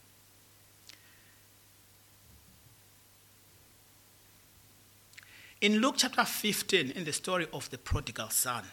[5.62, 8.64] In Luke chapter 15, in the story of the prodigal son,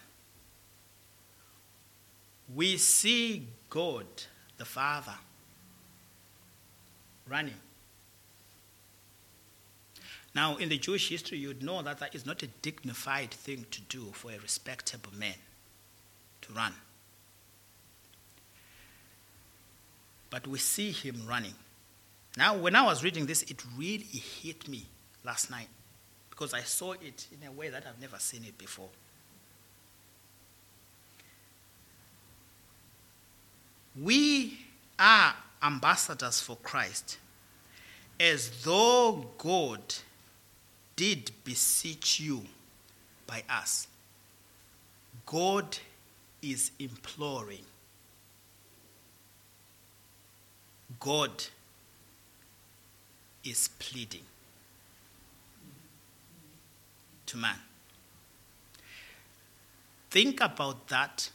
[2.55, 4.07] we see God
[4.57, 5.13] the Father
[7.27, 7.53] running.
[10.33, 13.81] Now, in the Jewish history, you'd know that that is not a dignified thing to
[13.81, 15.35] do for a respectable man
[16.41, 16.73] to run.
[20.31, 21.53] But we see him running.
[22.35, 24.05] Now, when I was reading this, it really
[24.41, 24.87] hit me
[25.23, 25.67] last night
[26.39, 28.87] because I saw it in a way that I've never seen it before.
[34.01, 34.57] We
[34.97, 37.17] are ambassadors for Christ
[38.17, 39.81] as though God
[40.95, 42.43] did beseech you
[43.27, 43.89] by us.
[45.25, 45.77] God
[46.41, 47.65] is imploring.
[51.01, 51.31] God
[53.43, 54.28] is pleading
[57.29, 57.55] to man.
[60.09, 61.29] Think about that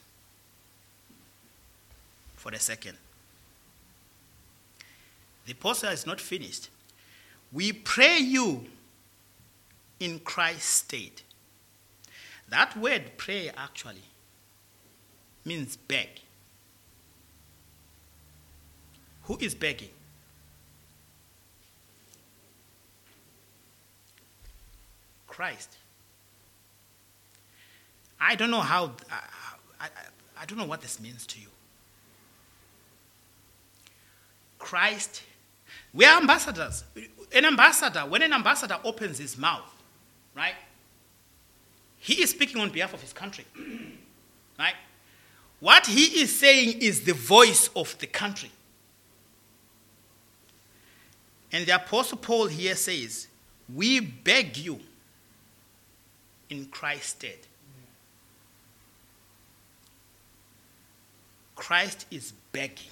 [2.36, 2.98] for a second.
[5.46, 6.68] The apostle is not finished.
[7.52, 8.66] We pray you
[10.00, 11.22] in Christ's state.
[12.48, 14.02] That word pray actually
[15.44, 16.08] means beg.
[19.24, 19.90] Who is begging?
[25.26, 25.78] Christ.
[28.20, 29.88] I don't know how, I, I,
[30.40, 31.48] I don't know what this means to you.
[34.58, 35.22] Christ,
[35.92, 36.84] we are ambassadors.
[37.32, 39.62] An ambassador, when an ambassador opens his mouth,
[40.34, 40.54] right,
[41.98, 43.44] he is speaking on behalf of his country,
[44.58, 44.74] right?
[45.60, 48.50] What he is saying is the voice of the country.
[51.52, 53.28] And the Apostle Paul here says,
[53.72, 54.80] We beg you
[56.50, 57.38] in Christ's stead.
[61.54, 62.90] Christ is begging.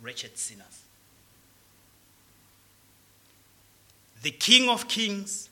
[0.00, 0.82] wretched sinners.
[4.22, 5.48] The King of Kings,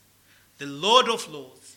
[0.59, 1.77] the Lord of Lords,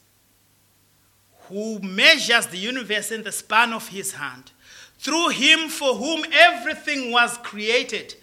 [1.50, 4.52] who measures the universe in the span of his hand,
[4.98, 8.16] through him for whom everything was created.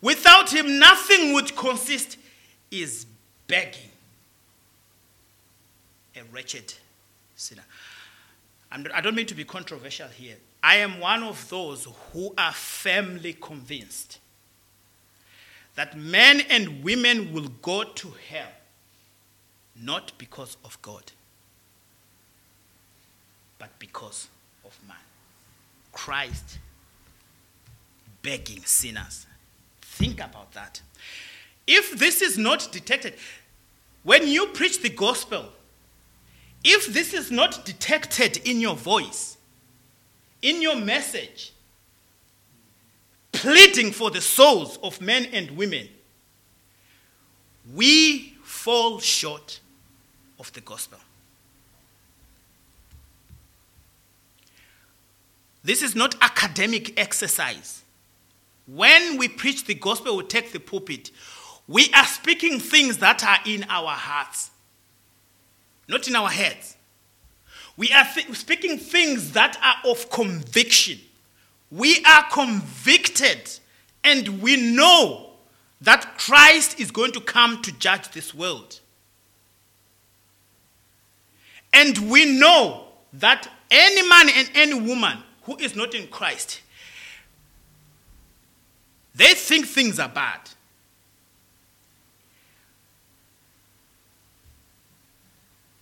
[0.00, 2.18] Without him, nothing would consist,
[2.70, 3.06] is
[3.46, 3.90] begging
[6.16, 6.74] a wretched
[7.36, 7.64] sinner.
[8.70, 10.36] I don't mean to be controversial here.
[10.62, 14.18] I am one of those who are firmly convinced
[15.76, 18.48] that men and women will go to hell
[19.80, 21.12] not because of God,
[23.58, 24.28] but because
[24.64, 24.96] of man.
[25.92, 26.58] Christ
[28.22, 29.26] begging sinners.
[29.82, 30.80] Think about that.
[31.66, 33.14] If this is not detected,
[34.02, 35.46] when you preach the gospel,
[36.64, 39.35] if this is not detected in your voice,
[40.42, 41.52] in your message,
[43.32, 45.88] pleading for the souls of men and women,
[47.74, 49.60] we fall short
[50.38, 50.98] of the gospel.
[55.64, 57.82] This is not academic exercise.
[58.68, 61.10] When we preach the gospel, we take the pulpit.
[61.66, 64.50] We are speaking things that are in our hearts,
[65.88, 66.75] not in our heads.
[67.76, 70.98] We are th- speaking things that are of conviction.
[71.70, 73.50] We are convicted
[74.02, 75.30] and we know
[75.80, 78.80] that Christ is going to come to judge this world.
[81.72, 86.62] And we know that any man and any woman who is not in Christ,
[89.14, 90.40] they think things are bad.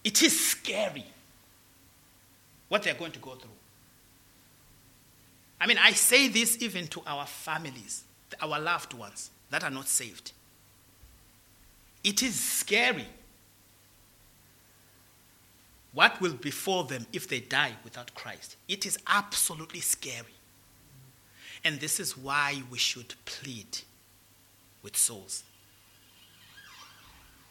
[0.03, 1.05] It is scary
[2.75, 3.53] what they're going to go through.
[5.61, 8.03] I mean, I say this even to our families,
[8.43, 10.33] our loved ones that are not saved.
[12.03, 13.07] It is scary
[15.93, 18.57] what will befall them if they die without Christ.
[18.67, 20.35] It is absolutely scary.
[21.63, 23.79] And this is why we should plead
[24.83, 25.45] with souls.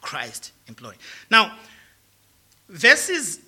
[0.01, 0.99] Christ imploring.
[1.31, 1.55] Now,
[2.67, 3.39] verses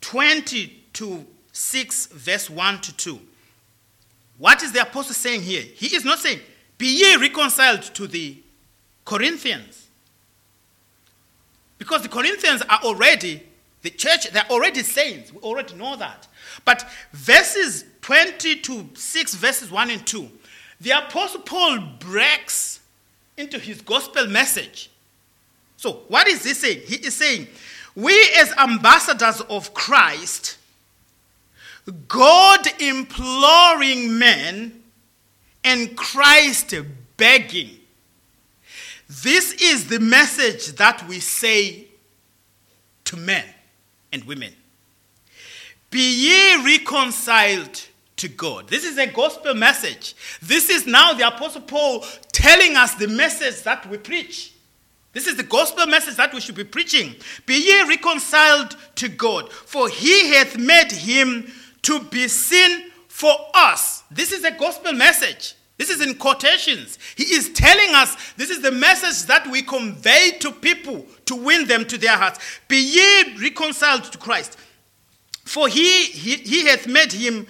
[0.00, 3.20] 20 to 6, verse 1 to 2.
[4.38, 5.62] What is the apostle saying here?
[5.62, 6.40] He is not saying,
[6.78, 8.36] Be ye reconciled to the
[9.04, 9.88] Corinthians.
[11.76, 13.42] Because the Corinthians are already,
[13.82, 15.32] the church, they're already saints.
[15.32, 16.28] We already know that.
[16.64, 20.28] But verses 20 to 6, verses 1 and 2,
[20.80, 22.80] the apostle Paul breaks
[23.36, 24.90] into his gospel message.
[25.76, 26.82] So, what is he saying?
[26.86, 27.46] He is saying,
[28.00, 30.56] We as ambassadors of Christ,
[32.08, 34.82] God imploring men
[35.64, 36.74] and Christ
[37.16, 37.70] begging.
[39.08, 41.88] This is the message that we say
[43.04, 43.44] to men
[44.12, 44.54] and women.
[45.90, 47.86] Be ye reconciled
[48.16, 48.68] to God.
[48.68, 50.14] This is a gospel message.
[50.40, 54.52] This is now the Apostle Paul telling us the message that we preach.
[55.12, 57.16] This is the gospel message that we should be preaching.
[57.44, 61.50] Be ye reconciled to God, for he hath made him
[61.82, 64.04] to be sin for us.
[64.10, 65.54] This is a gospel message.
[65.78, 66.98] This is in quotations.
[67.16, 71.66] He is telling us this is the message that we convey to people to win
[71.66, 72.38] them to their hearts.
[72.68, 74.58] Be ye reconciled to Christ.
[75.44, 77.46] For he, he, he hath made him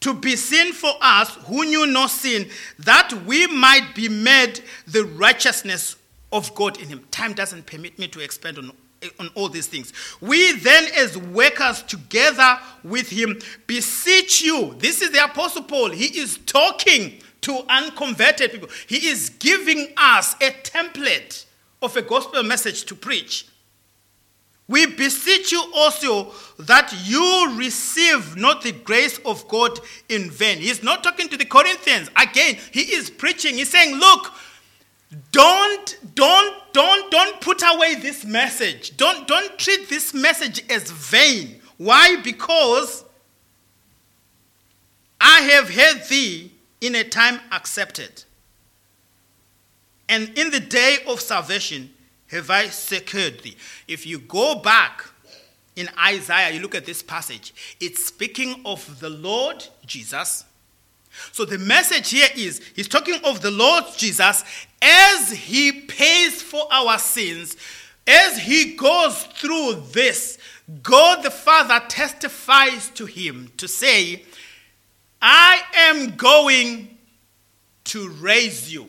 [0.00, 2.48] to be sin for us who knew no sin,
[2.78, 5.96] that we might be made the righteousness
[6.32, 7.06] of God in him.
[7.10, 8.72] Time doesn't permit me to expand on
[9.18, 9.92] on all these things.
[10.20, 14.76] We then, as workers together with him, beseech you.
[14.78, 15.90] This is the Apostle Paul.
[15.90, 21.44] He is talking to unconverted people, he is giving us a template
[21.82, 23.48] of a gospel message to preach.
[24.68, 30.58] We beseech you also that you receive not the grace of God in vain.
[30.58, 32.10] He's not talking to the Corinthians.
[32.16, 33.56] Again, he is preaching.
[33.56, 34.32] He's saying, Look,
[35.30, 38.96] don't don't don't don't put away this message.
[38.96, 41.60] Don't don't treat this message as vain.
[41.76, 42.16] Why?
[42.22, 43.04] Because
[45.20, 48.24] i have heard thee in a time accepted.
[50.08, 51.90] And in the day of salvation
[52.28, 53.56] have i secured thee.
[53.86, 55.10] If you go back
[55.76, 57.54] in isaiah you look at this passage.
[57.80, 60.44] It's speaking of the lord jesus
[61.32, 64.44] so the message here is he's talking of the Lord Jesus
[64.80, 67.56] as he pays for our sins,
[68.06, 70.38] as he goes through this.
[70.82, 74.24] God the Father testifies to him to say,
[75.20, 76.96] I am going
[77.84, 78.88] to raise you.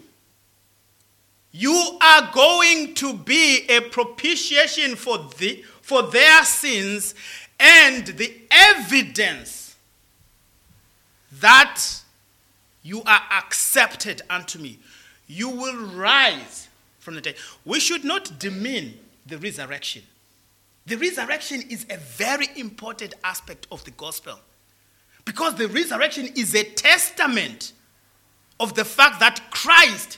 [1.51, 7.13] You are going to be a propitiation for, the, for their sins
[7.59, 9.75] and the evidence
[11.39, 12.02] that
[12.83, 14.77] you are accepted unto me.
[15.27, 16.67] You will rise
[16.99, 17.35] from the dead.
[17.65, 20.03] We should not demean the resurrection.
[20.85, 24.37] The resurrection is a very important aspect of the gospel
[25.25, 27.71] because the resurrection is a testament
[28.59, 30.17] of the fact that Christ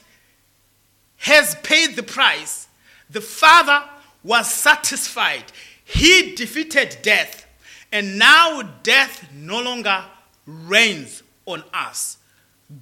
[1.18, 2.68] has paid the price.
[3.11, 3.88] The Father
[4.24, 5.43] was satisfied.
[5.84, 7.45] He defeated death.
[7.91, 10.03] And now death no longer
[10.45, 12.18] reigns on us.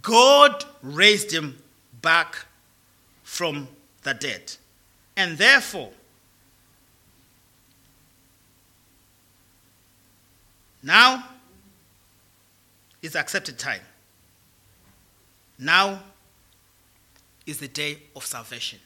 [0.01, 1.57] God raised him
[2.01, 2.45] back
[3.23, 3.67] from
[4.03, 4.55] the dead.
[5.15, 5.91] And therefore,
[10.81, 11.25] now
[13.01, 13.81] is accepted time.
[15.59, 16.01] Now
[17.45, 18.79] is the day of salvation.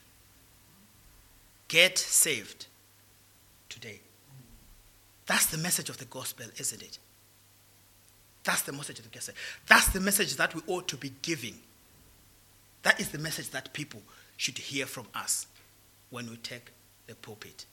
[1.67, 2.67] Get saved
[3.69, 3.99] today.
[5.25, 6.97] That's the message of the gospel, isn't it?
[8.47, 9.35] That's the message of the gospel.
[9.67, 11.55] That's the message that we ought to be giving.
[12.83, 14.01] That is the message that people
[14.37, 15.47] should hear from us
[16.11, 16.71] when we take
[17.07, 17.65] the pulpit.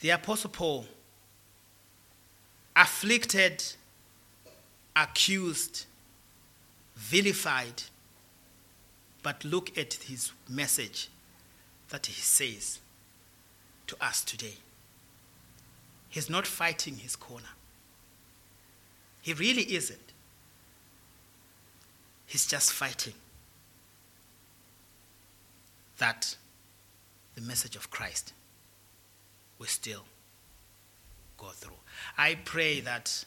[0.00, 0.84] The Apostle Paul,
[2.74, 3.62] afflicted,
[4.96, 5.86] accused,
[6.96, 7.84] vilified,
[9.22, 11.08] but look at his message
[11.90, 12.80] that he says
[13.86, 14.54] to us today.
[16.08, 17.48] He's not fighting his corner.
[19.22, 20.12] He really isn't.
[22.26, 23.14] He's just fighting
[25.98, 26.36] that
[27.34, 28.32] the message of Christ
[29.58, 30.04] will still
[31.38, 31.72] go through.
[32.16, 33.24] I pray that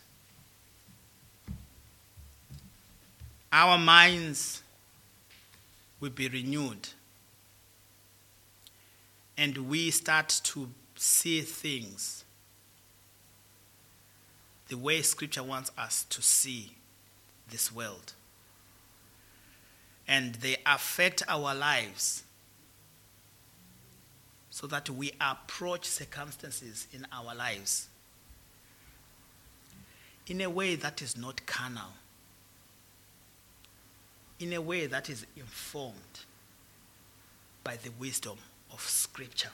[3.51, 4.61] our minds
[5.99, 6.89] will be renewed
[9.37, 12.25] and we start to see things
[14.69, 16.71] the way Scripture wants us to see
[17.49, 18.13] this world.
[20.07, 22.23] And they affect our lives
[24.49, 27.89] so that we approach circumstances in our lives
[30.29, 31.93] in a way that is not carnal,
[34.39, 35.95] in a way that is informed
[37.63, 38.37] by the wisdom
[38.71, 39.49] of Scripture.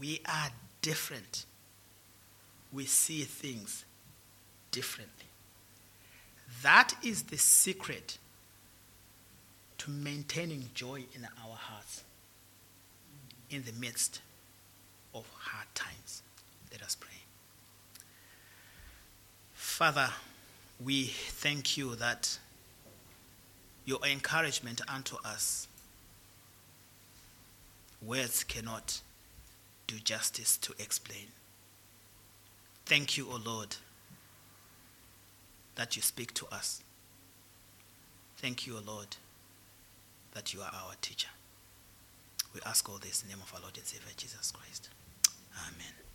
[0.00, 0.48] We are
[0.80, 1.44] different.
[2.72, 3.84] We see things
[4.70, 5.26] differently.
[6.62, 8.18] That is the secret
[9.78, 12.02] to maintaining joy in our hearts
[13.50, 14.20] in the midst
[15.14, 16.22] of hard times.
[16.70, 17.10] Let us pray.
[19.54, 20.08] Father,
[20.84, 22.38] we thank you that
[23.84, 25.66] your encouragement unto us
[28.02, 29.00] words cannot
[29.86, 31.28] do justice to explain.
[32.88, 33.76] Thank you, O Lord,
[35.74, 36.82] that you speak to us.
[38.38, 39.18] Thank you, O Lord,
[40.32, 41.28] that you are our teacher.
[42.54, 44.88] We ask all this in the name of our Lord and Savior Jesus Christ.
[45.66, 46.07] Amen.